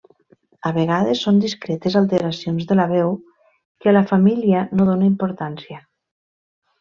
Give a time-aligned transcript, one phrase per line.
[0.67, 3.13] A vegades són discretes alteracions de la veu
[3.85, 5.79] que a la família no dóna importància.